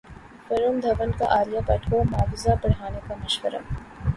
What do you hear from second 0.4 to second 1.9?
ورن دھون کا عالیہ بھٹ